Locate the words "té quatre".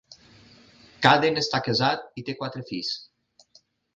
2.31-2.65